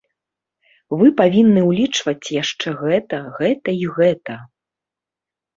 [1.01, 4.33] Вы павінны ўлічваць яшчэ гэта, гэта і гэта!